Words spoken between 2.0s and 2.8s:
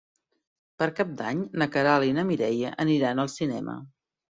i na Mireia